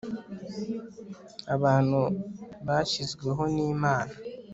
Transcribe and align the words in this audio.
Abantu 1.55 1.99
bashyizweho 2.67 3.43
nImana 3.53 4.13